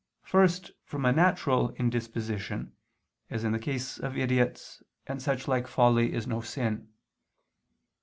[0.23, 2.71] First, from a natural indisposition,
[3.29, 6.87] as in the case of idiots, and such like folly is no sin.